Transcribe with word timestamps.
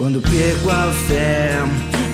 Quando 0.00 0.18
perco 0.22 0.70
a 0.70 0.90
fé, 1.06 1.58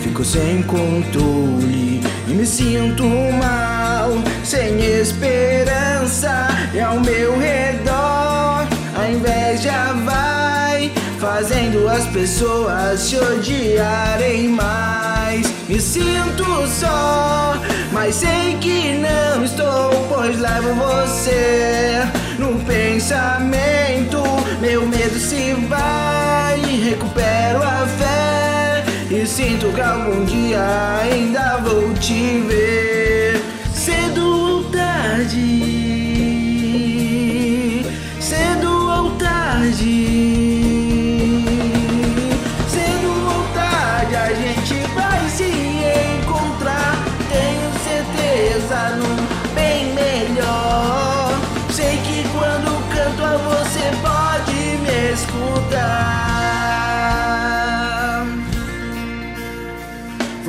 fico 0.02 0.24
sem 0.24 0.60
controle 0.64 2.02
e 2.26 2.30
me 2.32 2.44
sinto 2.44 3.04
mal, 3.04 4.10
sem 4.42 4.80
esperança. 4.80 6.48
E 6.74 6.80
ao 6.80 6.98
meu 6.98 7.38
redor, 7.38 8.66
a 8.92 9.08
inveja 9.08 9.92
vai 10.04 10.90
fazendo 11.20 11.88
as 11.88 12.04
pessoas 12.06 13.08
te 13.08 13.18
odiarem 13.18 14.48
mais. 14.48 15.46
Me 15.68 15.80
sinto 15.80 16.44
só, 16.66 17.54
mas 17.92 18.16
sei 18.16 18.58
que 18.60 18.94
não 18.94 19.44
estou, 19.44 19.92
pois 20.08 20.36
levo 20.40 20.74
você 20.74 22.02
no 22.36 22.58
pensamento. 22.64 24.24
Meu 24.60 24.84
medo 24.86 25.20
se 25.20 25.54
vai, 25.68 26.65
sinto 29.26 29.72
que 29.72 29.80
algum 29.80 30.24
dia 30.24 30.98
ainda 31.02 31.56
vou 31.58 31.92
te 31.94 32.40
ver. 32.42 33.42
Cedo 33.72 34.24
ou 34.24 34.64
tarde, 34.64 35.40
cedo 38.20 38.70
ou 38.70 39.10
tarde, 39.16 40.45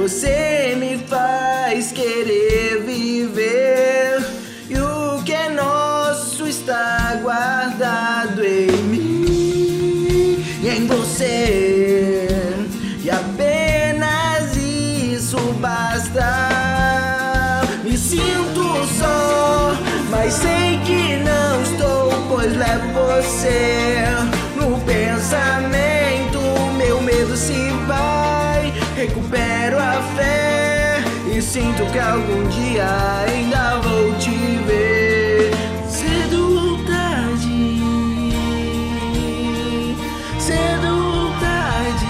Você 0.08 0.74
me 0.80 0.98
faz 1.00 1.92
querer 1.92 2.82
viver 2.86 4.26
e 4.70 4.80
o 4.80 5.22
que 5.22 5.34
é 5.34 5.50
nosso 5.50 6.48
está 6.48 7.20
guardado 7.22 8.42
em 8.42 8.72
mim 8.84 10.46
e 10.64 10.70
em 10.70 10.88
você. 10.88 12.26
E 13.04 13.10
apenas 13.10 14.56
isso 14.56 15.36
basta. 15.60 16.24
Me 17.84 17.98
sinto 17.98 18.64
só, 18.98 19.76
mas 20.10 20.36
sei 20.36 20.80
que 20.86 21.18
não 21.18 21.62
estou, 21.64 22.14
pois 22.30 22.56
levo 22.56 22.94
você 22.94 24.06
no 24.56 24.80
pensamento. 24.86 26.40
Meu 26.78 27.02
medo 27.02 27.36
se 27.36 27.72
vai, 27.86 28.72
fé 29.30 29.47
e 31.38 31.42
sinto 31.42 31.86
que 31.92 32.00
algum 32.00 32.50
dia 32.50 32.88
ainda 33.28 33.80
vou 33.82 34.12
te 34.16 34.32
ver 34.66 35.52
cedo 35.88 36.72
ou 36.72 36.84
tarde. 36.84 37.80
Cedo 40.40 40.88
ou 40.88 41.30
tarde. 41.40 42.08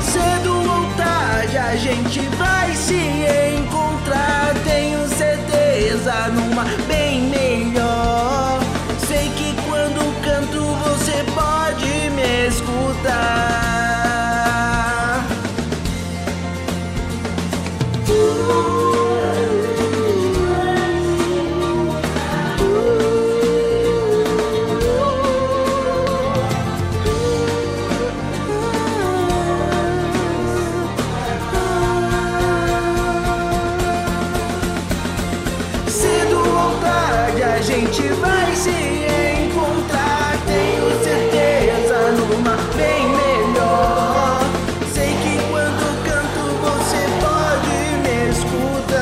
Cedo 0.00 0.52
ou 0.52 0.96
tarde 0.96 1.58
a 1.58 1.74
gente 1.74 2.20
vai 2.38 2.72
se 2.76 3.02
encontrar. 3.58 4.54
Tenho 4.62 5.08
certeza 5.08 6.28
numa 6.28 6.62
beleza 6.86 7.03
A 37.64 37.66
gente 37.66 38.02
vai 38.20 38.54
se 38.54 38.68
encontrar, 38.68 40.36
tenho 40.44 40.86
certeza, 41.02 42.12
numa 42.12 42.56
bem 42.76 43.08
melhor. 43.08 44.40
Sei 44.92 45.16
que 45.22 45.38
quando 45.50 45.84
canto 46.04 46.42
você 46.60 47.00
pode 47.24 47.76
me 48.02 48.16
escutar. 48.28 48.92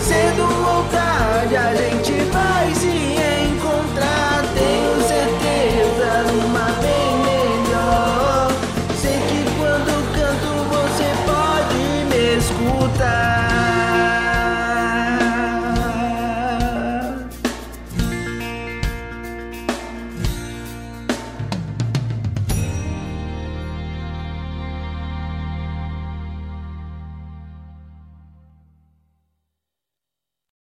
Cedo 0.00 0.44
ou 0.44 0.84
tarde 0.84 1.56
a 1.56 1.74
gente 1.74 2.12
vai 2.30 2.72
se 2.76 2.86
encontrar, 2.86 4.44
tenho 4.54 4.94
certeza, 5.08 6.22
numa 6.30 6.70
bem 6.80 7.18
melhor. 7.26 8.46
Sei 8.96 9.18
que 9.26 9.42
quando 9.58 9.92
canto 10.14 10.50
você 10.70 11.08
pode 11.26 11.82
me 12.14 12.22
escutar. 12.38 13.51